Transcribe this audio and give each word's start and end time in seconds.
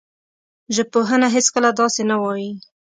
ژبپوهنه 0.75 1.27
هېڅکله 1.35 1.69
داسې 1.79 2.01
نه 2.09 2.15
وايي 2.21 2.51